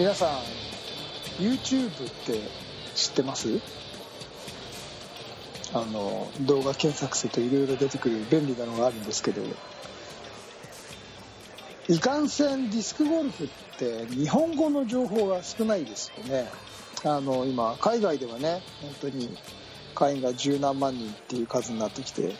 [0.00, 0.28] 皆さん
[1.42, 1.92] YouTube っ
[2.24, 2.40] て
[2.94, 3.60] 知ってます？
[5.74, 9.42] あの動画検索するといろいろ出てくる便利なのがあるんですけど
[11.90, 13.48] いかんせんディスクゴルフっ
[13.78, 16.48] て日本語の情報が少ないですよね。
[17.04, 19.36] あの今海外ではね本当に
[19.94, 22.32] 会員が十何万人っていう数になってきて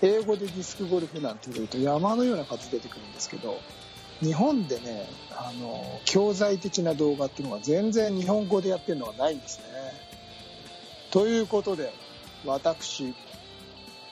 [0.00, 3.58] 英語でディスクゴルフなんて言うと山のような数出てくるんですけど
[4.20, 9.64] 日本でねあの教材的な動画っていうのが全然日本語でやってるのがないんですね。
[11.10, 11.92] ということで
[12.44, 13.14] 私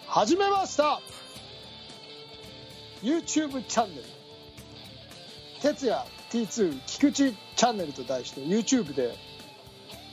[0.06, 1.00] 始めました!
[3.02, 4.04] YouTube チャンネル。
[5.62, 9.14] 哲也 T2 菊池チャンネルと題して YouTube で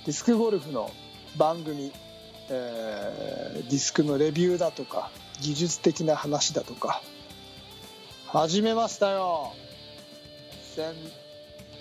[0.06, 0.92] ディスクゴルフの
[1.38, 1.92] 番組、
[2.50, 5.10] えーディスクのレビューだとか
[5.42, 7.02] 技術的な話だとか
[8.28, 9.54] 始めましたよ!
[10.78, 10.94] 先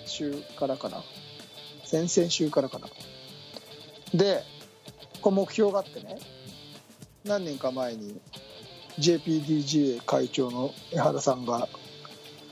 [0.07, 1.03] 週からかな。
[1.85, 2.87] 先々週からかな。
[4.15, 4.41] で
[5.21, 6.17] こう目標があってね。
[7.23, 8.19] 何年か前に
[8.97, 11.69] JPDGA 会長の江原さんが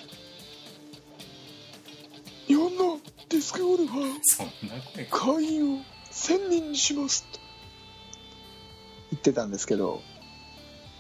[2.45, 4.07] 「日本のディスクゴルファー
[5.09, 5.79] 会員を
[6.11, 7.39] 1000人にしますと
[9.11, 10.03] 言ってたんですけど、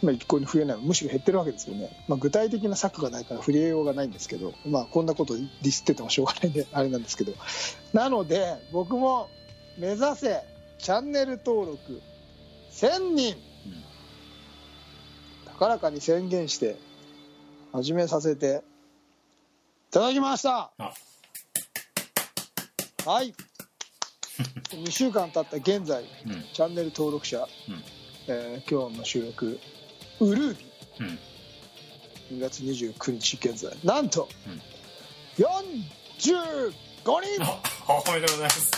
[0.01, 7.33] まあ、一向に増えないむしろ減ってるわけですよね、まあ、具体的な策がないから触れようがないんですけど、まあ、こんなことディスっててもしょうがないんで あれなんですけど。
[7.93, 9.29] なので僕も
[9.77, 10.43] 目指せ
[10.79, 12.01] チャンネル登録
[12.71, 13.35] 1000人。
[15.57, 16.75] 高らかに宣言して
[17.71, 18.61] 始めさせて
[19.89, 20.71] いただきました。
[20.77, 20.93] あ。
[23.05, 23.33] はい。
[24.71, 26.43] 2週間経った現在うん。
[26.53, 27.83] チャンネル登録者、うん。
[28.27, 29.59] えー今日の収録
[30.19, 30.65] ウルービ
[31.01, 32.37] うん。
[32.37, 33.75] 2月29日現在。
[33.83, 34.61] なんと、うん。
[35.43, 36.71] 45
[37.03, 37.43] 人。
[37.43, 37.61] あ
[38.07, 38.71] おめでとうございます。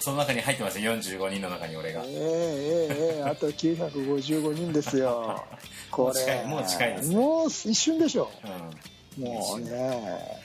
[0.00, 0.92] その中に入ってますよ。
[0.92, 2.02] 45人の中に俺が。
[2.04, 5.44] ええええええあと955人ですよ。
[5.90, 6.44] これ。
[6.44, 7.16] もう近いですね。
[7.16, 8.30] もう一瞬でしょ。
[9.18, 9.24] うん。
[9.24, 10.40] もうね。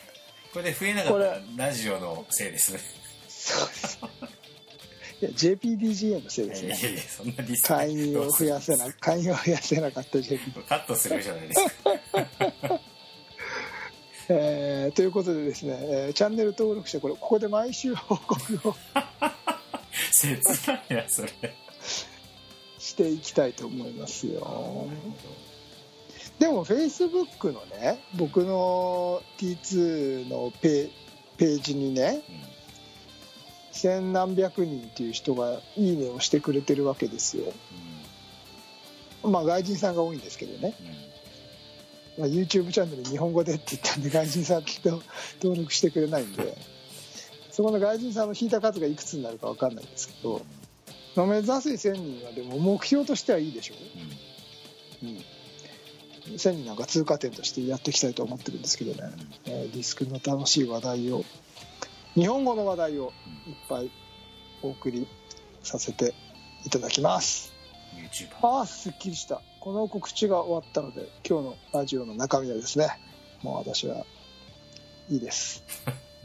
[0.54, 2.74] これで増えなかったらラジオのせいです。
[2.74, 2.80] ね
[3.28, 4.00] そうです
[5.22, 6.68] JPDGA のせいですね。
[6.68, 11.72] いやいやいやそんなディス会員を増やせな会員を増やせなかった JPDGA カットするじゃないですか。
[14.28, 18.76] えーということでですね、えーチャンネル登録者これここで毎週報告を
[20.12, 21.30] 切ないなそれ。
[22.80, 24.88] していきたいと思いますよ。
[26.40, 30.90] でも Facebook のね僕の T2 のペ
[31.38, 32.22] ページにね
[33.76, 37.52] 千何百人っていう人が「いいね」をしてくれてるわけですよ。
[39.24, 40.74] まあ外人さんが多いんですけどね、
[42.18, 45.02] まあ、YouTube チャンネル日本語でって言ったんで外人さんきっと
[45.42, 46.58] 登録してくれないんで。
[47.52, 50.42] そこの外人さんの引いた数がいくつになるか分かんないですけど、
[51.16, 51.54] まあ目指せ
[51.92, 53.76] 1000人はでも目標としてはいいでしょ
[55.04, 55.10] う、う
[56.32, 59.10] ん、1000人なんか通過点としてやっていきたいと思ってるんですけどね、
[59.46, 61.24] えーディスクの楽しい話題を
[62.16, 63.14] 日本語の話題を
[63.48, 63.92] いっぱい
[64.62, 65.08] お送り
[65.64, 66.14] させて
[66.66, 67.54] いただきます
[68.42, 72.88] ああすっきりしたこの告知が終わったので今日のラジオの中身はですね
[73.44, 74.06] もう私は
[75.10, 75.64] いいです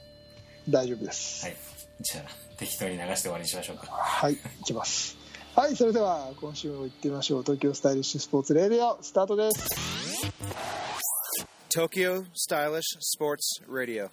[0.69, 1.57] 大丈夫ですはい
[2.01, 5.17] じゃあ適当に流して終わりにしましょうかはい、いきます。
[5.57, 7.43] はい、それでは今週も行ってみましょう。
[7.43, 9.67] 東京スタイリッシュスポーツレディオスタートです。
[11.71, 14.11] Tokyo Stylish Sports Radio.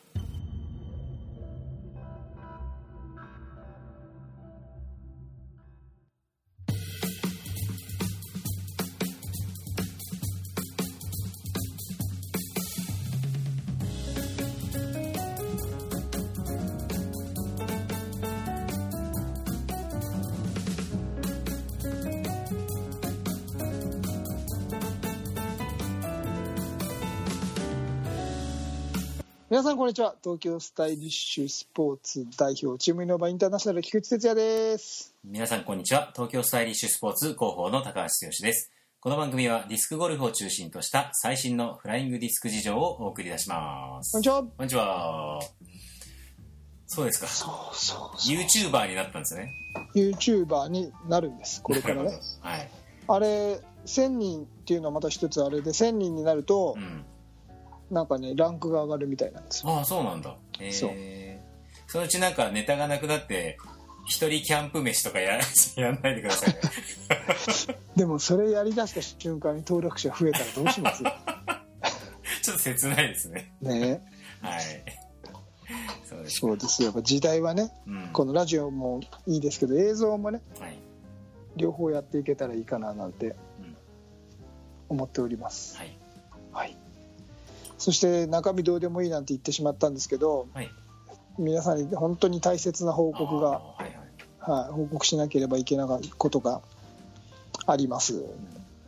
[29.49, 30.13] 皆さんこんにちは。
[30.21, 35.15] 東京スタイリッシュスポーツ代表チームイノバインターナショナル菊池哲也です。
[35.23, 44.43] 皆さんこんにちは東京スタイリッシュスポーツ広報の高橋剛ですこの番組はディスクゴルフを中心とした最新のフライングディスク事情をお送り出しますこんにちは。
[44.43, 45.39] こんにちは
[46.87, 48.37] そうですかそうそうそう。
[48.37, 49.53] YouTuber になったんですね
[49.95, 51.61] YouTuber になるんです。
[51.61, 52.19] これからね。
[52.43, 52.69] はい
[53.09, 57.05] あれ、1000人っていうのはまた一つあれで、1000人になるとう、ん
[57.91, 59.71] なんかね、ランクが上がるみたいなんですよ。
[59.73, 60.35] ああそうなんだ。
[60.59, 60.89] えそう。
[60.91, 61.37] ー、
[61.87, 63.57] そのうちなんかネタがなくなって
[64.05, 65.39] 一人キャンプ飯とかや
[65.77, 66.59] やんないでくださいね。
[67.95, 71.03] でもそれやりだした瞬間に登録者増えたらどうします？
[72.43, 73.53] ちょっと切ないですね。
[73.61, 74.01] ね。
[74.41, 74.61] はい。
[76.05, 76.87] そうですそうですよ。
[76.87, 78.09] やっぱ時代はねうん。
[78.13, 80.77] このラジオもいいですけど映像もねはい。
[81.55, 83.35] 両方やっていけたらいいかななんてうん。
[84.89, 85.97] 思っております、はい。
[86.53, 86.77] はい、
[87.77, 90.71] そして中身どうでもいいなんて言ってしまったんですけどはい。
[91.37, 94.07] 皆さんに本当に大切な報告が、はいはい。
[94.39, 96.61] はい、報告しなければいけないことが
[97.65, 98.23] あります、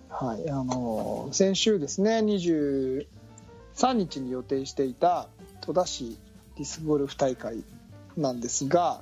[0.10, 3.06] はい、あの先週ですね23
[3.94, 5.28] 日に予定していた
[5.60, 6.18] 戸田市
[6.56, 7.64] ディスクゴルフ大会
[8.16, 9.02] なんですが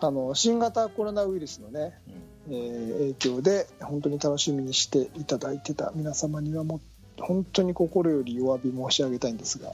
[0.00, 1.98] あの新型コロナウイルスのね、
[2.48, 2.54] うん。
[2.54, 6.80] えー影響で本当に楽しみにしていただいてた皆様にはもう
[7.22, 9.72] 本当に心よりお詫び申し上げたいんですが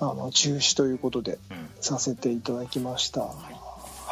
[0.00, 1.68] あの中止ということでうん。
[1.80, 3.28] させていただきました、は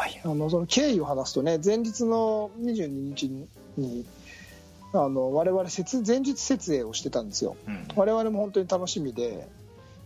[0.08, 3.30] い、あのその経緯を話すとね前日の22日
[3.76, 4.04] に
[4.92, 7.56] あの我々設前日設営をしてたんですよ。
[7.66, 7.86] うん。
[7.94, 9.46] 我々も本当に楽しみで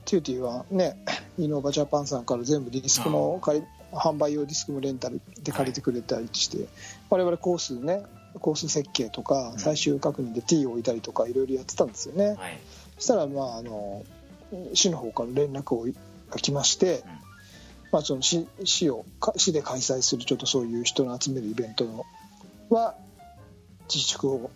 [0.05, 1.02] テューティーはね
[1.38, 6.67] イノーバジャパンさんから全部ディスクも借り販売用ディスクもレンタルで借りてくれたりして、
[7.08, 8.02] 我々コースね
[8.41, 9.59] コース設計とかうん。
[9.59, 12.59] 最終確認で T を置いたりとかいろいろやってたんですよね、はい。
[12.97, 14.05] そしたらまああの
[14.73, 15.87] 市の方から連絡を
[16.31, 17.05] が来まして、
[17.93, 22.05] まあ、その市市をか市で開催するちょっとそういう人の集めるイベントの
[22.71, 22.95] は
[23.93, 24.51] 自粛を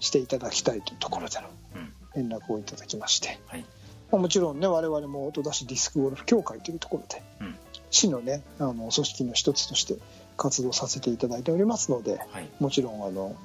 [0.00, 1.92] していただきたいというところでのうん。
[2.28, 3.64] 連絡をいただきまして、はい。
[4.10, 7.56] まあもちろんね我々も戸田市ディスクゴルフ協会というところで、うん。
[7.90, 9.96] 市のねあの組織の一つとして
[10.36, 12.48] 活動させていただいておりますのではい。
[12.60, 13.36] もちろんあの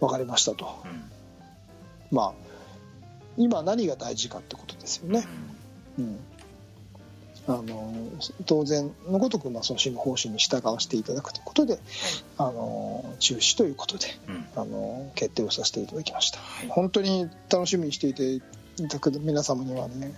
[0.00, 0.82] 分かりましたと。
[0.84, 2.16] うん。
[2.16, 2.32] まあ
[3.38, 5.26] 今何が大事かってことですよね、
[5.98, 6.18] うん、
[7.46, 7.94] あの
[8.44, 11.78] 当然のごとく、まあ、その市の方針に従わせていただくということで、
[12.36, 14.44] あの中止ということでうん。
[14.54, 16.68] あの決定をさせていただきました、はい。
[16.68, 18.42] 本当に楽しみにしていてい
[18.88, 20.12] ただく皆様にはね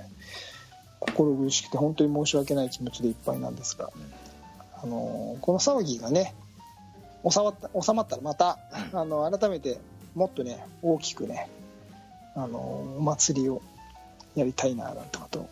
[0.98, 3.90] 心苦しくて本当に申し訳ない気持ちでいっぱいなんですが、
[4.84, 6.34] あのこの騒ぎがね
[7.28, 8.58] 収まった収まったらまた、
[8.92, 9.00] うん。
[9.00, 9.80] あの改めて
[10.14, 11.48] もっとね大きくね
[12.36, 12.58] あの
[12.98, 13.62] お祭りを
[14.34, 15.50] やりたいななんてことを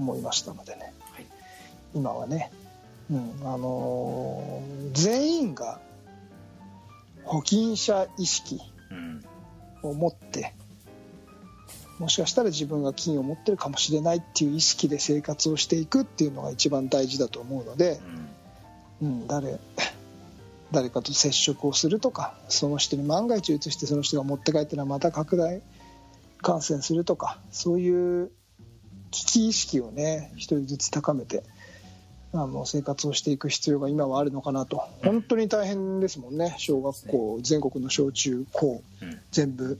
[0.00, 1.26] 思いましたのでね、はい。
[1.94, 2.50] 今はね、
[3.10, 3.32] うん。
[3.44, 5.80] あのー全員が
[7.24, 8.60] 保菌者意識
[8.90, 9.24] うん。
[9.82, 10.54] を持って
[11.98, 18.33] もしかしたら自分が菌を持ってるかもしれないっていう意識で生活をしていくっていうのが一番大事だと思うので、うん
[19.02, 19.58] うん、誰
[20.72, 25.62] 誰かと接触をするとかその人に万が一移してその人が持って帰ったらまた拡大
[26.38, 28.30] 感染するとかそういう
[29.10, 31.44] 危機意識をね一人ずつ高めて
[32.32, 34.82] あの生活をしていく必要が今はあるのかなと。
[35.04, 36.56] 本当に大変ですもんね。
[36.58, 39.78] 小学校全国の小中高うん全部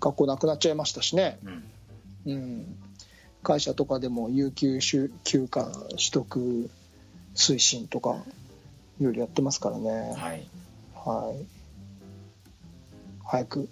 [0.00, 2.32] 学校なくなっちゃいましたしね、うん。
[2.32, 2.76] うん、
[3.42, 6.70] 会社とかでも有給休休暇取得
[7.34, 8.16] 推進とか
[9.00, 10.46] いろいろやってますからね、はい。
[10.94, 11.46] はい、
[13.24, 13.68] 早く。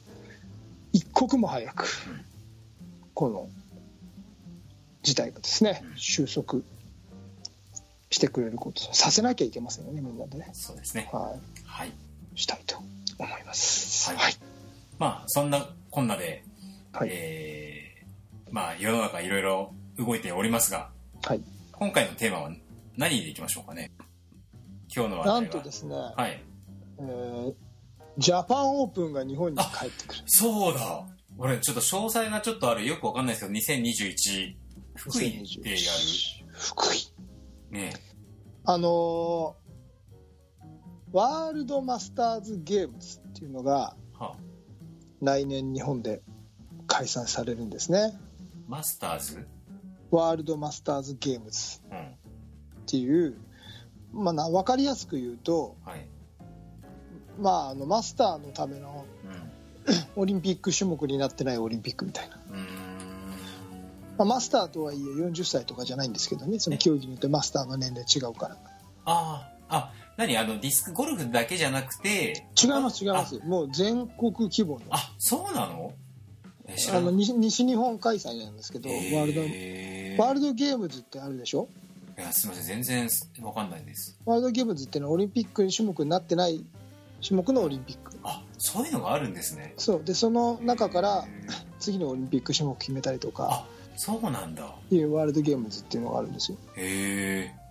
[0.93, 2.25] 一刻も早くうん。
[3.15, 3.49] この
[5.03, 5.99] 事態がですねうん。
[5.99, 6.61] 収束
[8.11, 11.09] してくれることさせなきゃいけませんよねみんなでね、そうですね。
[11.13, 11.33] は
[11.65, 11.93] はいい、
[12.35, 12.77] したいと
[13.19, 14.11] 思います。
[14.11, 14.19] はい。
[14.19, 14.35] はい、
[14.99, 16.45] まあそんなこんなで
[16.93, 17.09] はい。
[17.11, 17.83] えー
[18.53, 20.91] まあ世の中いろいろ動いておりますが
[21.25, 21.41] はい。
[21.73, 22.53] 今回のテーマは
[22.97, 23.93] 何でいきましょうかね。
[24.95, 25.41] 今日の話題は。
[25.41, 26.43] なんとですね、はい。
[26.99, 27.55] えー
[28.19, 30.23] ジャパンオープンが日本に帰ってくる。
[30.27, 31.07] そうだ。
[31.39, 32.87] 俺ちょっと詳細がちょっとある。
[32.87, 34.55] よくわかんないですけど2021
[34.97, 35.31] 福井
[35.63, 35.77] でや
[36.53, 36.99] 福井。
[37.71, 37.95] るね。
[38.65, 39.55] あのー
[41.13, 44.33] ワールドマスターズゲームズっていうのがはあ。
[45.23, 46.21] 来年日本で
[46.87, 48.13] 開催されるんですね。
[48.69, 49.47] マスターズ？
[50.11, 51.81] ワールドマスターズゲームズ。
[51.91, 52.15] うん
[52.93, 53.35] っていう、
[54.13, 56.07] まあな、分かりやすく言うと、はい。
[57.41, 59.07] まあ、あのマスターのための
[59.87, 62.37] う オリンピック種目になってないオリンピックみたいな、
[64.19, 66.59] まあ、マスターとはいえ40歳とかじゃないんですけどね。
[66.59, 68.57] その競技によってマスターの年齢違うから。
[69.07, 70.37] あああ何？
[70.37, 72.47] あのディスクゴルフだけじゃなくて？
[72.63, 73.41] 違います違います。
[73.47, 74.81] もう全国規模の。
[74.91, 75.95] あそうなの？
[76.93, 81.69] あの西西日本開催なんですけど、ワールドワールドゲームズってあるでしょ？
[82.19, 82.83] いやすみません。
[82.83, 83.09] 全然
[83.43, 84.19] わかんないです。
[84.25, 86.65] ワールドゲームズっていうのはオリンピック種目になってない
[87.27, 88.13] 種目のオリンピック。
[88.25, 89.75] あそういうのがあるんですね。
[89.77, 90.05] そう。
[90.05, 91.25] でその中から
[91.79, 93.49] 次のオリンピック種目決めたりとか。
[93.51, 93.67] あ
[93.97, 94.75] そうなんだ。
[94.91, 96.59] いうワールドゲームズっていうのがあるんですよ。
[96.77, 97.63] へえ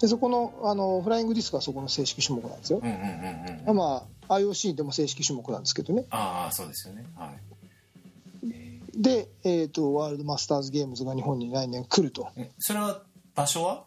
[0.00, 2.80] でそこのあのフライングディスクはそこの正式種目なんですよ。
[2.82, 6.04] うんうんうんうんまあ IOC でも正式種目なんですけどね。
[6.10, 7.04] ああそうですよね。
[7.16, 7.54] はい。
[8.96, 12.28] で、えー、とワールドマスターズゲームズが日本に来年来ると。
[12.36, 13.02] えそれは
[13.34, 13.84] 場所は？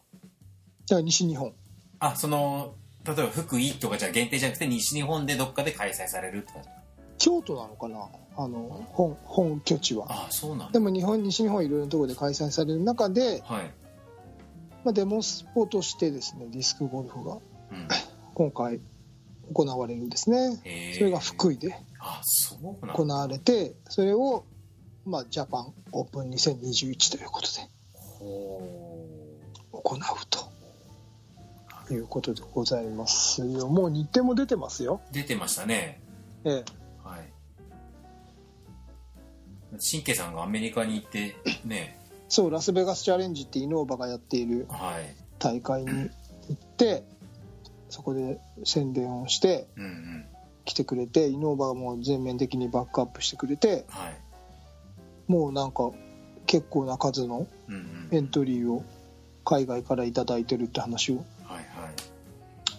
[0.85, 1.53] じゃあ西日本。
[1.99, 2.75] あその
[3.05, 6.69] 例えば福井とかじゃ限定じゃなくて西日本でどっかで開催されるって感じ
[7.17, 8.07] 京都なのかな？
[8.35, 10.05] あの本本拠地は。
[10.09, 10.73] ああそうなんだ。
[10.73, 13.71] でも日本西日本いろいろなところで開催される中で、はい、
[14.83, 17.37] まあ、デモスポとしてですねディスクゴルフが
[17.69, 17.87] うん、
[18.33, 18.79] 今回
[19.51, 20.61] 行われるんですね。
[20.63, 20.97] へー。
[20.97, 24.45] それが福井であそうなん行だわれてそれを、
[25.05, 27.67] まあ、ジャパンオープン2021ということで。
[28.19, 28.86] ほ
[29.87, 30.47] 行うと。
[31.89, 33.69] いうことでございますよ。
[33.69, 34.99] もう日程も出てますよ。
[35.09, 36.01] う出てましたね。
[36.43, 36.65] ええ。
[37.03, 37.29] はい。
[39.79, 41.97] 神経さんがアメリカに行って ね。
[42.27, 45.15] そうラスベガスチャレンジってイノーバがやっているはい。
[45.39, 46.11] 大会に行
[46.53, 47.03] って
[47.89, 50.25] そこで宣伝をしてうんうん。
[50.65, 54.19] 来てくれてイノーバも全面的にバックアップしてくれてはい。
[55.31, 55.89] もうなんか
[56.47, 58.09] 結構な数のうんうん。
[58.11, 58.83] エントリーを
[59.47, 61.63] 海外から頂いただいてるって話をはいはい。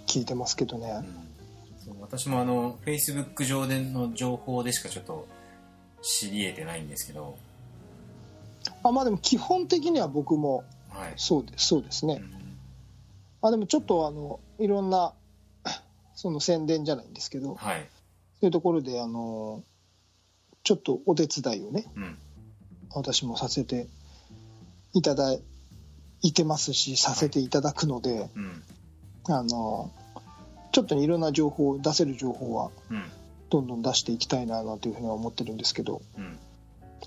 [0.06, 0.90] 聞いてますけどね。
[0.90, 1.04] うん。
[1.82, 5.26] そう私もあのフェイスブック上での情報でしかちょっと
[6.02, 7.38] 知り得てないんですけど。
[8.82, 12.20] あまあでも基本的には僕もはい、そうですそうですね。
[12.20, 12.58] うん。
[13.40, 15.14] あでもちょっとあのいろんな
[16.14, 17.88] その宣伝じゃないんですけどはい。
[18.40, 19.64] そういうところであの
[20.64, 22.18] ちょっとお手伝いをねうん。
[22.90, 23.86] 私もさせて
[24.92, 25.42] いただい
[26.32, 28.62] てますしさせていただくので、うん。
[29.30, 29.90] あの
[30.72, 33.04] ちょっといろんな情報出せる情報はうん。
[33.50, 36.38] どんどん出していきたいななんていうふうには思ってるんですけどうん。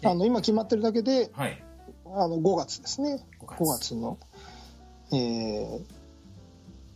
[0.04, 1.64] あの今決まってるだけではい。
[2.06, 3.24] あの5月ですね。
[3.40, 4.18] 5 5月の、
[5.14, 5.82] えー、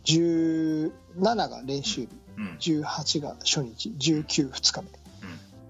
[0.04, 2.08] 17が練習日。
[2.36, 2.56] うん。
[2.58, 3.90] 18が初日。
[3.90, 4.88] 192日目、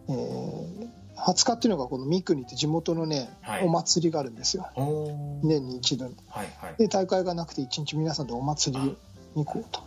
[0.09, 3.65] えー20日っていうのがこの三国って地元のね、はい。
[3.65, 4.69] お祭りがあるんですよ。
[5.43, 6.75] 年に一度にはいはい。
[6.79, 8.97] で大会がなくて1日皆さんでお祭りに
[9.35, 9.81] 行こうと。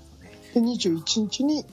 [0.53, 1.65] で21日に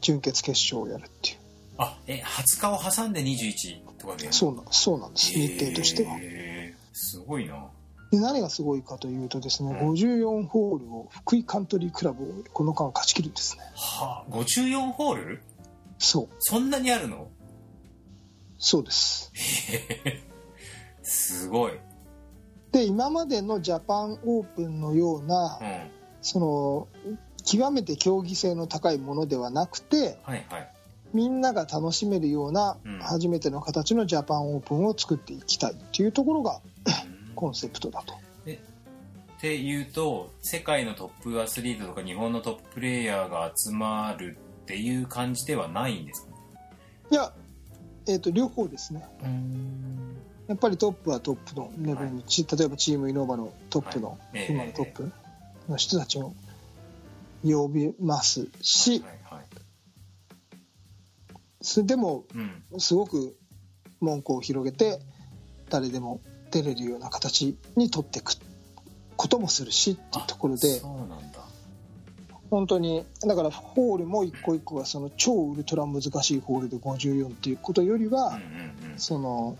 [0.00, 1.36] 準決決勝をやるっていう。
[1.76, 5.32] あえ20日を挟んで21とかでそうなんそうなんです。
[5.32, 6.16] 日程としては。
[6.92, 7.66] すごいな。
[8.10, 9.92] で何がすごいかというとですねうん。
[9.92, 13.62] 54ホールを福井カントリークラブをこの間勝ち切るんですね。
[13.76, 15.42] はあ54ホール？
[15.98, 16.28] そう。
[16.40, 17.28] そんなにあるの？
[18.58, 19.32] そうです。
[21.02, 21.78] すごい、うん、
[22.72, 25.58] で今までのジャパンオープンのような
[26.20, 26.88] その
[27.44, 30.72] 極めて競技性の高いものではなくてはいはい。
[31.14, 32.98] みんなが楽しめるようなうん。
[32.98, 37.34] 初めての形のジャパンオープンを作っていきたいっていうところがうん。
[37.34, 38.14] コンセプトだと。
[38.14, 46.28] っていうと世界のトップアスリートとか日本のトッププレイヤーが集まるっていう感じではないんですか？
[47.12, 47.32] いや、
[48.08, 49.04] えー、と両方ですね。
[49.22, 50.16] うん。
[50.46, 54.46] やっぱりトップはトップのレベルに、ち例えばチームイノーバのトップの、はい。
[54.48, 55.12] 今のトップ
[55.68, 56.32] の人たちを
[57.44, 59.44] 呼びますし、はいはい
[61.60, 62.80] それでもうん。
[62.80, 63.36] すごく
[64.00, 65.00] 門戸を広げて
[65.70, 68.34] 誰でも出れるような形に取っていく
[69.16, 71.47] こともするしっていうところでそうなんだ
[72.50, 73.04] 本当に。
[73.22, 78.38] だからホールも一個一個がその超ウルトラ難しいホールで54っていうことよりは、
[78.96, 79.56] その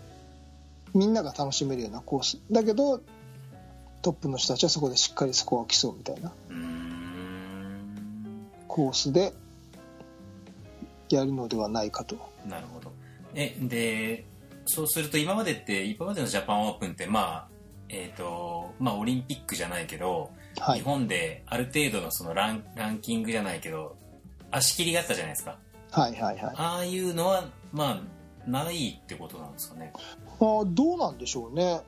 [0.93, 2.39] みんなが楽しめるようなコース。
[2.51, 3.01] だけど
[4.01, 6.31] トップの人たちはそこでしっかりスコアを競うみたいな
[8.67, 9.33] コースで
[11.09, 12.17] やるのではないかと。
[12.47, 12.91] なるほど。
[13.35, 14.25] えで
[14.65, 17.47] そうすると今までって今までのジャパンオープンってまあ
[17.89, 20.29] えっ、とまあオリンピックじゃないけど、
[20.59, 20.79] はい。
[20.79, 23.97] 日本である程度のそのランランキングじゃないけど
[24.51, 25.57] 足切りがあったじゃないですか。
[25.91, 26.55] はいはいはい。
[26.55, 28.01] ああいうのはま
[28.45, 29.93] あないってことなんですかね。
[30.39, 31.81] あーどうなんでしょうね。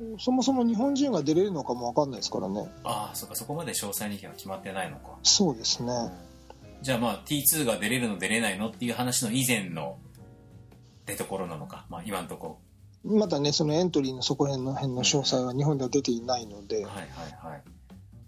[0.00, 0.18] うん。
[0.18, 2.68] そもそも日本人が出れるのかも分かんないですからね。
[2.84, 3.34] ああそっか。
[3.34, 5.18] そこまで詳細には決まってないのか。
[5.22, 5.92] そうですね。
[6.82, 9.98] じゃあまあ T2 が出れるの出れないのっていう話の以前の
[11.06, 12.58] 出所なのか、まあ、今のとこ。
[13.04, 16.82] まだねそのエントリーのそこら辺の辺の詳細は日本では出ていないので。
[16.82, 17.62] ろ、はいはいはい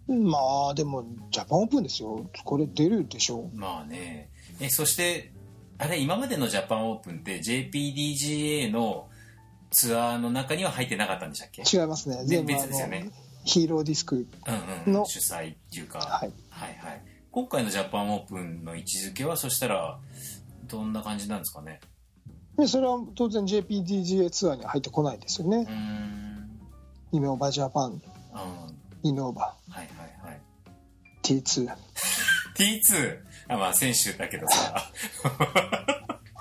[0.09, 0.39] ま
[0.71, 2.31] あでもジャパンオープンですよ。
[2.45, 4.31] これ出るでしょまあね。
[4.61, 5.33] えそして
[5.79, 9.09] あれ今までのジャパンオープンって JPDGA の
[9.71, 11.63] ツアーの中には入ってなかったんでしたっけ？
[11.63, 12.25] 違いますね。
[12.25, 13.11] 全部別ですよね。
[13.45, 14.17] ヒーローディスク。
[14.17, 14.25] うん
[14.87, 14.93] うん。
[14.93, 15.05] の。
[15.07, 16.33] 主催っていうか、はい。
[16.51, 17.03] はいはい。
[17.31, 19.99] 今回のジャパンオープンの位置づけはそしたら
[20.69, 21.81] どんな感じなんですかね？
[22.57, 25.59] でそれは当然 JPDGA ツアーには入ってこないですよね。
[25.59, 26.51] うーん。
[27.13, 27.91] イノーバジャパン。
[27.93, 28.01] うん
[29.09, 29.87] イノーバはいはい。
[30.29, 30.41] はい
[31.23, 31.69] T2
[32.57, 34.91] T2 あまあ選手だけどさ。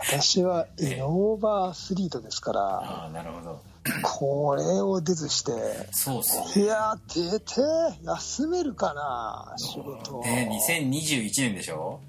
[0.08, 3.62] 私はイノーバーアスリートですからああなるほど。
[4.04, 5.52] これを出ずして
[5.92, 6.64] そうっすね。
[6.64, 7.56] いや出て
[8.04, 10.22] 休めるかな仕事。
[10.22, 12.00] ね2021年でしょ？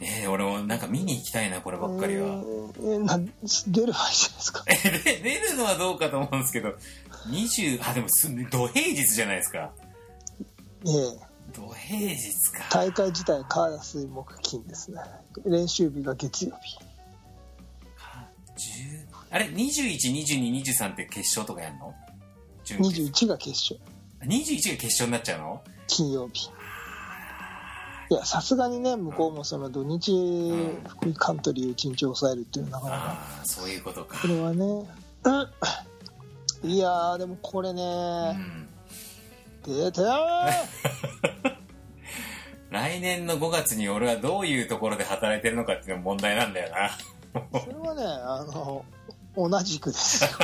[0.00, 2.26] えー、俺もなんか見に行きたいな、こればっかりは。
[2.28, 4.64] えーな出るわけじゃないですか？
[5.22, 6.74] 出るのはどうかと思うんですけど、
[7.30, 9.70] 20、あ、でもす、土平日じゃないですか。
[10.86, 12.64] ええ土平日か。
[12.70, 15.00] 大会自体火水木金ですね。
[15.46, 16.76] 練習日が月曜日。
[17.96, 21.94] か10あれ、21、22、23って決勝とかやんの？
[22.64, 23.80] 準決21が決勝。
[24.22, 25.62] 21が決勝になっちゃうの？
[25.86, 26.50] 金曜日。
[28.10, 30.82] いやさすがにね向こうもその土日ん。
[30.88, 34.18] 福井カントリーを1日抑えるっていうのはなかなかああ、そういうことか。
[34.20, 34.28] こ。
[34.28, 34.86] れはね、うん、
[36.64, 38.68] いやーでもこれうねん。
[39.64, 40.50] 出てー
[42.70, 46.90] 来年の5月に俺はどういうところで働いてるのかっていうのが問題なんだよな。
[47.60, 48.84] それはねあの
[49.36, 50.30] 同じくですよ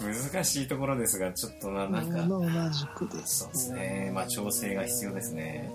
[0.00, 4.10] 難しいところですが、ちょっとな、なんか、同じくですそうですね。
[4.14, 5.70] まあ、調整が必要ですね。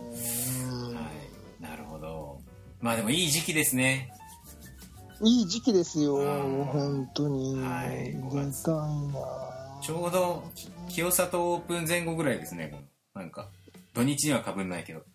[0.72, 1.64] うんはい。
[1.64, 2.40] なるほど。
[2.82, 4.12] まあでもいい時期ですね。
[5.22, 6.66] いい時期ですようん。
[6.66, 7.60] 本当に。
[7.60, 8.14] はい。
[8.14, 9.82] 出たいな。
[9.82, 12.74] ちょうど、き清里オープン前後ぐらいですね、
[13.14, 13.50] なんか。
[13.94, 15.02] 土日にはかぶんないけど。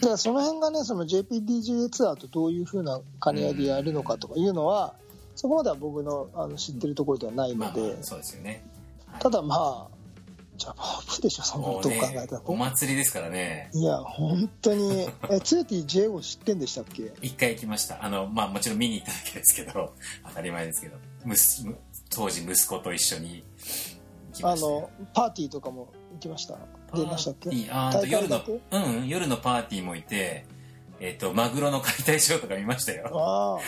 [0.00, 4.94] でその辺がねその JPDGA ツアーとどういうふうな兼ね合いでやるのかとかいうのは、
[5.36, 8.64] そこまでは僕のあの知ってるところではないまあ、ので、そうですよね。
[9.06, 9.20] はい。
[9.22, 9.93] ただまあ
[10.56, 13.70] ジャパンプンでしょそんなことを考えたら、ね、お祭りですからね。
[13.72, 17.12] いや本当にえツーティー J を知ってんでしたっけ？
[17.22, 18.04] 一回行きました。
[18.04, 19.92] あの、まあもちろん見に行っただけですけど、
[20.28, 21.76] 当たり前ですけど、むすむ
[22.10, 23.44] 当時息子と一緒に
[24.32, 24.90] 行きましたよ。
[24.96, 26.56] あのパーティーとかも行きました？
[26.94, 27.50] 出ましたっけ？
[27.70, 28.40] あーあ夜の
[28.70, 30.46] うんうん、夜のパーティーもいて、
[31.00, 33.10] えっ、と、マグロの解体ショーとか見ましたよ。
[33.12, 33.58] あ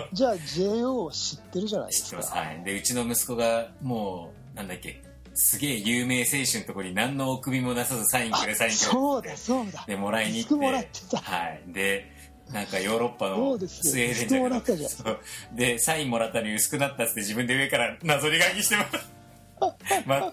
[0.00, 2.32] あじゃあ JO を知ってるじゃないですか知ってます。
[2.32, 2.62] はい。
[2.64, 5.02] で、うちの息子が、もう、なんだっけ、
[5.34, 9.84] すげえ有名選手のところに何のお首も出さずサインくれ、サインくれそうだそうだ。
[9.86, 11.16] で、もらいに行って。
[11.16, 11.62] はい。
[11.66, 12.10] で、
[12.52, 19.14] なんかヨーロッパそのスウェーデンで、サインもらったのに薄くなったっつって自分で上からなぞり書きしてます。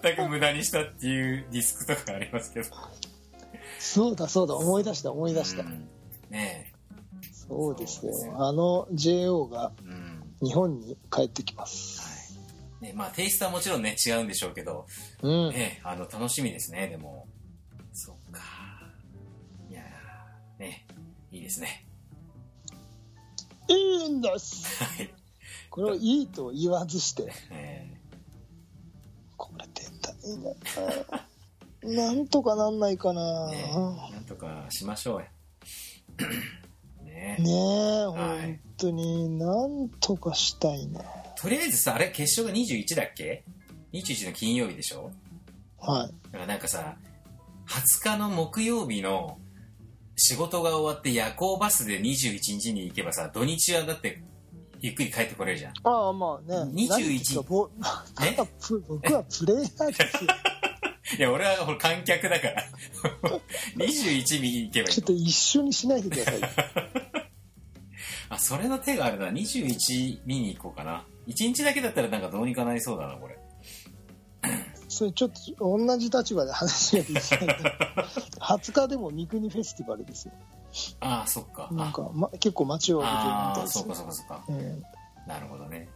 [0.02, 2.68] 全く無駄にしたっていうディスクとかありますけど。
[3.78, 4.54] そうだそうだ。
[4.54, 5.88] 思い出した思い出した、うん。
[6.30, 6.72] ね
[7.32, 8.12] そうですよ。
[8.36, 9.72] あの JO が。
[10.42, 12.02] 日本に帰ってきます。
[12.02, 12.11] はい。
[12.82, 14.86] ねまあテイストはもちろんね、違うんでしょうけど、
[15.22, 17.28] うんねあの、楽しみですね、でも。
[17.92, 18.42] そっか。
[19.70, 20.86] いやーね
[21.30, 21.86] いいですね。
[23.68, 25.14] いいんですはい。
[25.70, 27.86] これをいいと言わずしてえ
[29.38, 33.72] これ出たいななんとかなんないかなーね
[34.12, 35.26] なんとかしましょうよ。
[37.04, 41.00] ねねえ、 はい本当になんとかしたいな
[41.42, 43.44] とりあえずさ、あれ、決勝が21だっけ
[43.92, 45.10] ?21 の金曜日でしょ？
[45.78, 46.96] はいだからなんかさ、
[47.66, 49.38] 20日の木曜日の
[50.16, 54.22] 仕事が終わって夜行バスで21日に行けばさ、土日はだって
[54.80, 55.72] ゆっくり帰ってこれるじゃん。
[55.82, 57.68] ああまあね21何ですかぼ
[58.22, 58.36] え？
[58.60, 60.30] プ僕はプレイヤーですよ
[61.18, 62.64] いや、俺はほら観客だから。
[63.76, 65.06] 21見に行けばいいちょっ。
[65.06, 66.40] と一緒にしないでください
[68.30, 69.28] あ、それの手があるな。
[69.30, 71.04] 21見に行こうかな。
[71.26, 73.38] 1日だけだったらなんかどうにかなりそうだな、これ。
[74.88, 77.36] それちょっと同じ立場で話しなきないか
[77.96, 78.06] ら
[78.58, 80.34] 20日でも三国フェスティバルですよ
[81.00, 81.68] ああ、そっか。
[81.72, 84.44] なんか、ま、結構街を挙げてるみああー、たいですよそうかそうかそうか。
[84.48, 84.82] うん
[85.26, 85.88] なるほどね。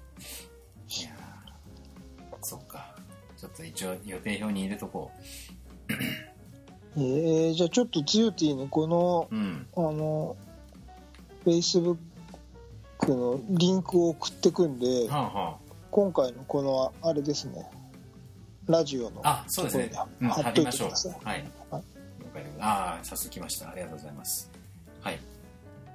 [0.88, 2.94] いやーそっか。
[3.36, 5.10] ちょっと一応予定表に入れとこ
[6.96, 9.34] えー、じゃあちょっとツユティにこのう。
[9.34, 9.66] うん。
[9.76, 10.36] あの
[11.44, 11.96] フェイスブッ
[12.98, 15.56] クのリンクを送ってくんではあは
[15.90, 17.68] 今回のこのあれですね
[18.66, 19.44] ラジオのあ。
[19.44, 20.08] あ、そうですねとこ。
[20.20, 21.12] うん、ろに貼ってください。
[21.24, 21.44] はい。
[21.70, 21.82] はい
[22.20, 23.70] 了解でございああ、早速来ました。
[23.70, 24.50] ありがとうございます。
[25.00, 25.20] はい。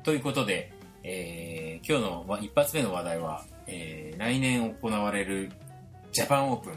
[0.04, 0.72] ということで、
[1.04, 5.52] えー、今日のわ一発目の話題は、えー、来年行われる
[6.12, 6.74] ジャパンオープン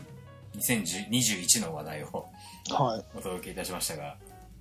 [0.59, 2.27] 2021の話題を
[2.71, 4.17] はいお届けいたしましたが、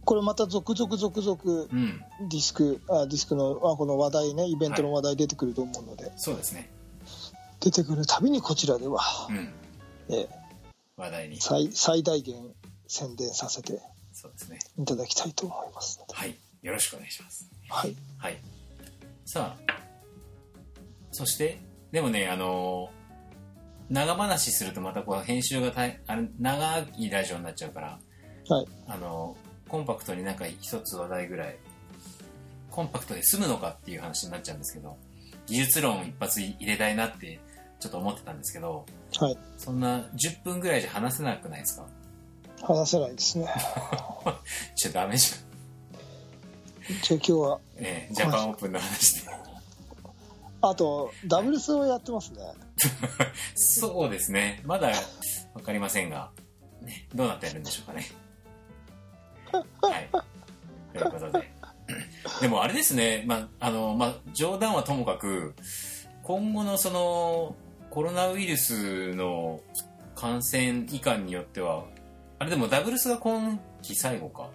[0.06, 6.70] これまた続々続々うん、ディスクあディスクのあこの話題ねイベントの話題出てくると思うので、そうですね。
[7.60, 9.54] 出てくるたびにこちらでは、うん、
[10.10, 10.28] えー
[10.98, 11.42] 話題に。
[11.42, 12.36] 最最大限
[12.88, 13.80] 宣伝させて
[14.12, 14.60] そうですね。
[14.78, 16.36] いただきたいと思いますはい。
[16.62, 17.50] よろしくお願いします。
[17.70, 18.38] はいはい。
[19.26, 19.74] さあ、
[21.12, 21.60] そして、
[21.92, 23.04] でもね、あのー
[23.89, 28.00] 長話するとまたこう編集が大あれ長いラジオになっちゃうから、
[28.48, 31.58] はいあのーコンパクトになんか一つ話題ぐらい、
[32.70, 34.96] コンパクトで済むのかっていう話になっちゃうんですけど、
[35.48, 37.40] 技術論を一発入れたいなって、
[37.80, 38.86] ちょっと思ってたんですけど、
[39.18, 39.38] はい。
[39.58, 41.88] そんな10分ぐらいじゃ話せなくないですか？
[42.62, 43.48] 話せないですね。
[44.78, 47.02] ちょっとダメじゃん。
[47.02, 49.32] じゃあ今日は、えージャパンオープンの話で。
[50.62, 52.38] あと、ダブルスをやってますね。
[53.58, 54.62] そうですね。
[54.66, 54.92] まだ
[55.56, 56.30] わかりませんが、
[56.84, 58.06] ね、どうなってやるんでしょうかね。
[59.58, 60.10] はい。
[60.94, 61.54] ということで。
[62.42, 65.54] でもあれですね、まあ、あの、まあ、冗談はともかく、
[66.24, 67.56] 今後のその、
[67.89, 69.60] コロナウイルスの
[70.16, 71.86] 感染以下によっては、
[72.39, 74.50] あれでもダブルスが今季最後か。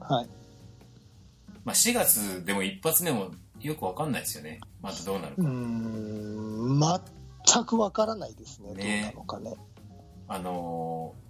[0.00, 0.28] はい。
[1.64, 3.30] まあ、4月でも一発目も
[3.60, 4.60] よくわかんないですよね。
[4.80, 5.42] またどうなるか。
[5.42, 6.80] うーん、
[7.50, 8.74] 全くわからないですね。
[8.74, 9.56] ねどうなのかね。
[10.28, 11.25] あのー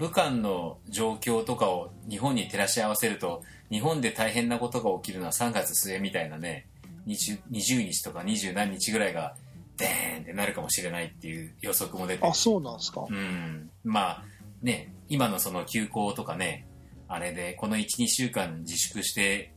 [0.00, 6.66] 武漢の状況とかを日本に照らし合わせると日本で大変なことが起きるのは3月末みたいなね
[7.06, 9.36] 20, 20日とか20何日ぐらいが
[9.76, 13.06] デーンってなるかもしれないっていう予測も出てあ、そうなんですか。
[13.08, 14.24] うんまあ
[14.62, 16.66] ね今のその休校とかね
[17.06, 19.52] あれでこの12週間自粛して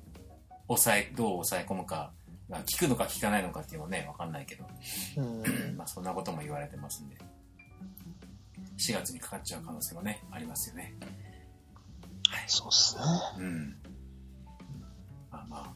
[0.68, 2.12] 抑えどう抑え込むか
[2.50, 4.66] が効くのか効かないのかっていうのはね分かんないけど
[5.18, 5.78] うん。
[5.78, 7.16] まあそんなことも言われてますんで
[8.78, 10.96] 4月にかかっちゃう可能性もねありますよね。
[12.48, 13.04] そうですね。
[13.38, 13.76] うん。
[15.32, 15.76] まあま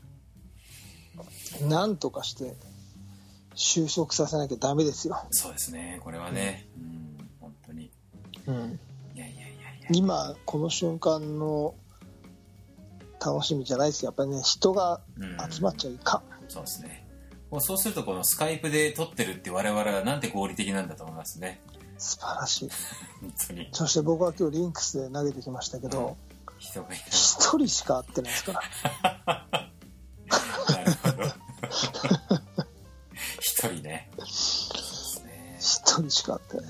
[1.61, 1.65] あ。
[1.65, 2.55] なんとかして、
[3.55, 5.17] 収束させなきゃダメですよ。
[5.31, 5.99] そうですね。
[6.03, 6.67] これはね。
[6.77, 7.17] うん。
[7.39, 7.85] 本当に。
[7.85, 7.91] い
[8.47, 8.79] うん。
[9.15, 9.89] やいやいやいや。
[9.93, 11.75] 今、この瞬間の
[13.23, 14.03] 楽しみじゃないです。
[14.03, 14.09] よ。
[14.09, 16.17] やっぱりね、人がうん集まっちゃいか。
[16.17, 16.49] ん。
[16.49, 17.07] そうですね。
[17.49, 21.61] もうそうするとこのスカイプで撮ってるって我々はなんて合理的なんだと思いますね
[21.97, 22.69] 素晴らしい。
[23.21, 23.69] 本当に。
[23.71, 26.17] そして僕は今日リンクスで投げてきましたけど、
[26.57, 28.61] 人がい一人しか会ってないですから。
[30.69, 31.17] なるほど。
[33.39, 34.09] 一人ね。
[34.25, 36.61] 一人しか会っ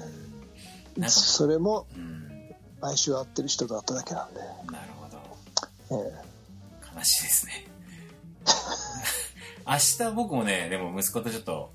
[0.96, 1.10] てない。
[1.10, 2.28] それもうん。
[2.80, 4.40] 毎週会ってる人と会っただけなんで。
[4.40, 4.54] なる
[5.90, 6.04] ほど。
[6.04, 6.28] え。
[6.96, 7.68] 悲しいですね。
[9.68, 11.74] 明日僕もねでも息子とちょっと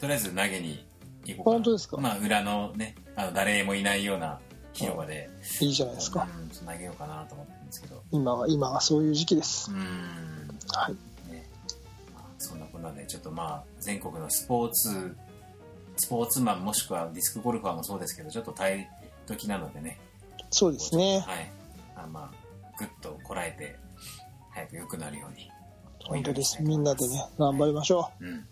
[0.00, 0.86] とりあえず投げに
[1.24, 1.96] 行こう本当ですか？
[1.98, 4.40] まあ裏のねあの誰もいないような
[4.72, 5.28] 広場で、
[5.60, 6.26] えいいじゃないですか。
[6.42, 8.02] うんちょっと投げようかなと思ってるんですけど。
[8.10, 9.70] 今は、今はそういう時期です。
[9.70, 9.74] う。
[9.74, 9.78] ん。
[10.74, 10.96] はい。
[12.38, 15.14] そんなこんなでちょっとまあ全国のスポーツ
[15.96, 18.88] スポーツマンもしくはディスクゴルファーもそうですけどちょっと耐え
[19.26, 20.00] 時なのでね。
[20.50, 21.22] そうですね。
[21.26, 21.52] はい。
[21.94, 23.76] あまあぐっとこらえて
[24.50, 25.50] 早く良くなるように。
[26.04, 26.60] 本当です。
[26.60, 28.24] みんなでね、頑張りましょう。
[28.24, 28.38] んはい。
[28.38, 28.46] ね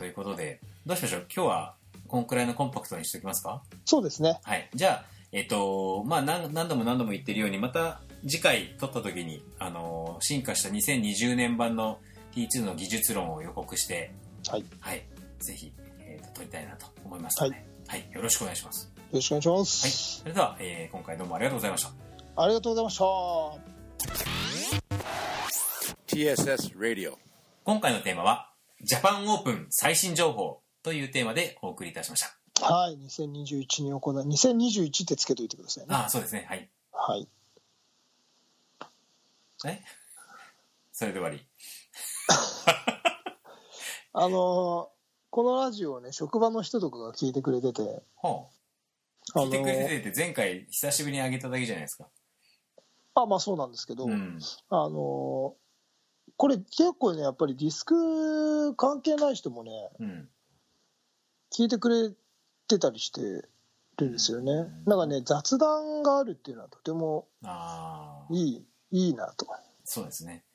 [0.00, 1.26] ということでどうしましょう？
[1.34, 1.74] 今日は
[2.08, 3.62] こんくらいのコンパクトにしておきますか？
[3.70, 3.76] う。
[3.84, 4.40] そうですね。
[4.42, 11.98] はいじゃあえっ、とまあ何何度も何度も言ってるようにまた次回撮った時にあの進化した2020年版の
[12.34, 14.12] T2 の技術論を予告して
[14.48, 14.60] はい。
[14.60, 15.04] よはい
[15.38, 20.20] ぜひ、えーと撮りたいなと思いますので、はいよろしくお願いしますろしくお願いしまはいす。
[20.20, 21.90] それでは、えー今回どうもありがとうございました
[22.42, 23.04] ありがとうございました。
[26.16, 27.12] TSS Radio.
[27.64, 28.49] 今回のテーマは
[28.82, 32.20] ジャパンオープン最新情報というテーマでお送りいたしまし
[32.58, 32.98] たはい。
[32.98, 34.00] 2021に行う。
[34.00, 35.94] 2021ってつけといてくださいね。
[35.94, 37.28] ああそうですねはいはい。
[39.66, 39.80] え？
[40.92, 41.46] それで終わり
[44.12, 45.00] あのー
[45.32, 48.48] このラジオをね、職場の人とかが聞いてくれてて、ほ
[49.36, 52.08] うあの聞いてくれーてて前回久しぶりにあげただけじゃないですか
[53.14, 54.40] あ、まあそうなんですけど、うん
[54.70, 55.69] あのー
[56.40, 60.28] これ結構ね、やっぱりディスク関係ない人もね、うん。
[61.54, 62.14] 聞いてくれ
[62.66, 64.54] てたりしてるんですよね。
[64.86, 67.28] なんかね、雑談があるっていうのはとても
[68.30, 69.46] いい、いいなと。
[69.84, 70.46] そうですね。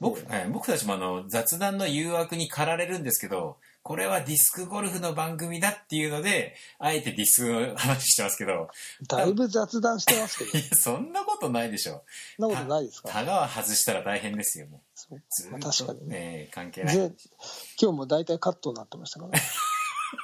[0.00, 8.68] 僕,、はい、僕たちもあの雑談の誘惑に駆られるんですけどこれはディスクゴルフの番組だっていうのであえてディスクの話してますけど。
[9.06, 12.02] だいぶ雑談してますけど、 いやそんなことないでしょ。
[12.38, 13.10] そんなことないですか？
[13.10, 14.80] タガは外したら大変ですよもう。
[14.94, 15.22] そう。
[15.28, 15.84] ずまあーっと。
[15.84, 16.18] 確かにね。
[16.18, 16.96] ね関係ない。
[16.96, 17.12] ぜ
[17.78, 19.42] 今日も大体カットになってましたから、ね、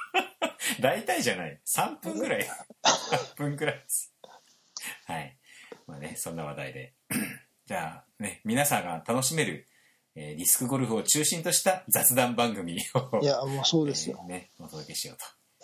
[0.81, 1.61] 大体じゃない。
[1.63, 2.49] 3分ぐらい。
[2.83, 4.11] 3分ぐらいです。
[5.05, 5.37] はい。
[5.85, 6.95] まあねそんな話題で。
[7.67, 9.67] じゃあね皆さんが楽しめる、
[10.15, 12.77] えーディスクゴルフを中心とした雑談番組
[13.13, 14.19] をいや、もうそうですよ。
[14.23, 15.15] えーねお届けしよ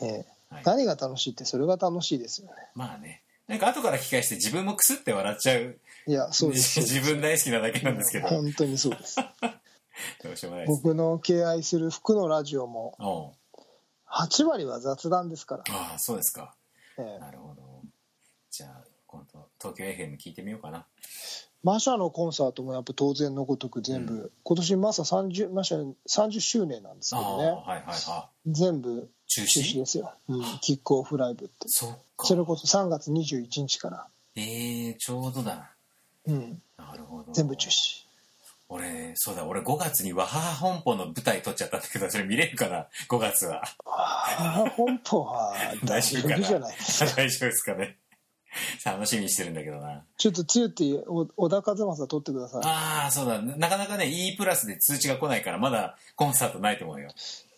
[0.01, 0.23] うええ。
[0.49, 2.53] と、はい、何が楽しいってそれが楽しいですよね。
[2.75, 3.23] まあね。
[3.47, 5.79] なんか後から聞き返して自分もクスって笑っちゃう。
[6.05, 6.79] いや、そうです。
[6.81, 8.27] 自分大好きなだけなんですけど。
[8.27, 9.17] 本当にそうです。
[10.23, 13.33] どうしようもないです僕の敬愛する服のラジオもおう。
[14.09, 15.63] 8割は雑談ですから。
[15.69, 16.55] ああそうですか。
[16.97, 17.19] ええ。
[17.19, 17.81] なるほど。
[18.51, 20.85] じゃあ今度東京 FM 聞いてみようかな
[21.67, 28.51] マシャのコンサートもやっぱ当然のごとく全部、う今年マサ30マシャ30周年なんですけどねはいはいはい。
[28.53, 31.93] 全部中中止止ですよ、うん、キックオフライブってそ。
[32.23, 35.71] それこそ3月21日から、ええちょうどだ。
[36.25, 37.33] うん、なるほど。
[37.33, 38.05] 全部中止
[38.69, 43.61] 俺、そうだ、俺5月にワハハ本舗の舞台撮っちゃったんだけど、それ見れるかな ?5 月は。
[43.85, 45.53] ああ本舗は
[45.83, 46.75] 大丈夫じゃない？
[47.15, 47.97] 大丈夫ですかね？
[48.85, 50.03] 楽しみにしてるんだけどな。
[50.17, 53.41] ちょっとつゆってお小田和正撮ってくださいああ、そうだ。
[53.41, 57.09] なかなかね、E プラスで通知が来ないから、まだコンサートないと思うよ。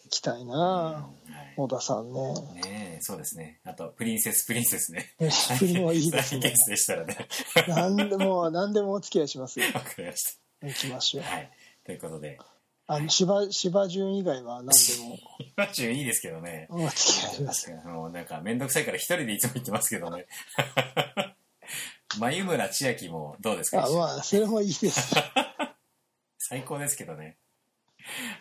[0.05, 2.33] 行きたいな、はい小田さんね
[2.63, 3.59] ねえ、そうですね。
[3.65, 5.13] あと、プリンセス、プリンセスね。
[5.59, 7.17] プリンはいいですね でしたらね。
[7.67, 11.31] 何でも何でもお付き合いしますよわかりまし行きましょうた。
[11.31, 11.51] はい。
[11.85, 12.39] ということで、
[12.91, 14.71] あの芝芝順以外は何で
[15.03, 15.19] も
[15.55, 16.65] 今中いいですけどね。
[16.71, 20.25] お付き合いします確かに、もうなんかめんどくさいから一人でいつも言ってますけどね。
[22.19, 23.85] 眉村千秋もどうですか？
[23.85, 25.13] あまあそれもいいです
[26.39, 27.37] 最高ですけどね。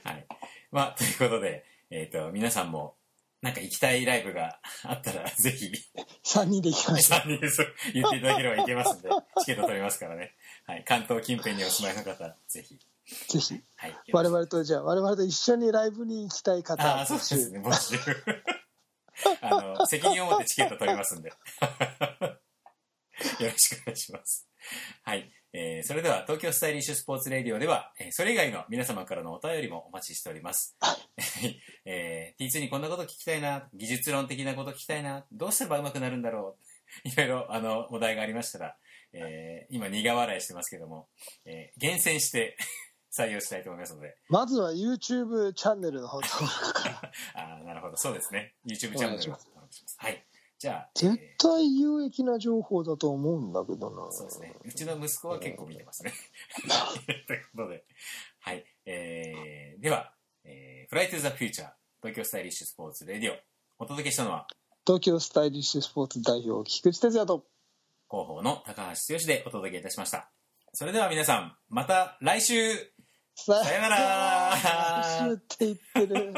[0.02, 0.26] はい。
[0.70, 2.96] まあ、ということで、えっ、と、皆さんも、
[3.42, 5.70] なんか行きたいライブがあったら、 ぜひ、
[6.24, 10.34] 3人で行きましょう3人でそう言っていただければいけますんで、チケット取りますからね。
[10.66, 10.84] はい。
[10.84, 12.78] 関東近辺にお住まいの方、ぜひ。
[13.28, 13.96] ぜひはい。
[14.12, 17.96] 我々とじゃあ我々と一緒にライブに行きたい方ああ、そうですね、募集。
[19.40, 21.30] あの、 責任を持ってチケット取りますんで。
[23.40, 24.46] よろしくお願いします。
[25.02, 25.32] はい。
[25.52, 30.76] えーそれでは、東京スタイリッシュスポーツレディオでは、えーそれ以外の皆様からのお便りもお待ちしております。
[31.86, 36.58] えー T2 にこんなこと聞きたいな、技術論的なこと聞きたいな、どうすれば上手くなるんだろ
[37.04, 37.08] う。
[37.08, 38.76] いろいろ、あの、お題がありましたら、
[39.12, 41.08] えー今苦笑いしてますけども、
[41.46, 42.56] えー厳選して
[43.16, 47.96] 採用したいと思いますので、まずは YouTube チャンネルの方登録から ああ、なるほど。
[47.96, 48.54] そうですね。
[48.66, 49.96] YouTube チャンネルをお願いしま登録します。
[49.98, 50.24] はい。
[50.58, 54.56] じゃあ、絶え対有益な情報だと思うんだけどなーそうですね。
[54.64, 56.12] うちの息子は結構見てますね。
[57.28, 57.84] ということで。
[58.40, 58.64] はい。
[58.84, 60.12] えー、では、
[60.44, 63.36] えー、フライトゥザフューチャー、東京スタイリッシュスポーツレディオ、
[63.78, 64.48] お届けしたのは、
[64.84, 67.46] 東京スタイリッシュスポーツ代表菊池哲也と
[68.10, 70.30] 広報の高橋剛でお届けいたしました。
[70.72, 72.54] それでは皆さん、また来週
[73.44, 74.52] ささよなら
[75.32, 76.34] って言ってる